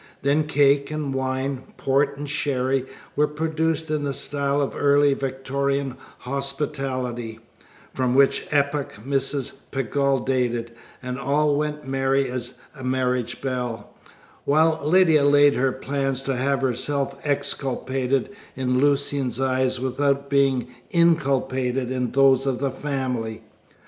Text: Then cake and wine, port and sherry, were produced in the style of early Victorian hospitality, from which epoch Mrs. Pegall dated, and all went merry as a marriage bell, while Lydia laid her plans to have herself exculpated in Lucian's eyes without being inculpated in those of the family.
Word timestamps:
Then 0.23 0.45
cake 0.47 0.89
and 0.89 1.13
wine, 1.13 1.61
port 1.77 2.17
and 2.17 2.27
sherry, 2.27 2.85
were 3.15 3.27
produced 3.27 3.91
in 3.91 4.03
the 4.03 4.13
style 4.13 4.59
of 4.59 4.75
early 4.75 5.13
Victorian 5.13 5.95
hospitality, 6.17 7.37
from 7.93 8.15
which 8.15 8.47
epoch 8.51 8.93
Mrs. 9.05 9.53
Pegall 9.69 10.21
dated, 10.25 10.71
and 11.03 11.19
all 11.19 11.55
went 11.55 11.87
merry 11.87 12.27
as 12.31 12.55
a 12.75 12.83
marriage 12.83 13.41
bell, 13.41 13.93
while 14.43 14.81
Lydia 14.83 15.23
laid 15.23 15.53
her 15.53 15.71
plans 15.71 16.23
to 16.23 16.35
have 16.35 16.61
herself 16.63 17.21
exculpated 17.23 18.29
in 18.55 18.79
Lucian's 18.79 19.39
eyes 19.39 19.79
without 19.79 20.31
being 20.31 20.67
inculpated 20.89 21.91
in 21.91 22.11
those 22.13 22.47
of 22.47 22.57
the 22.57 22.71
family. 22.71 23.43